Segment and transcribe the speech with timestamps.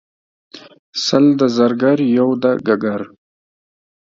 [1.05, 3.01] سل د زرګر یو دګګر.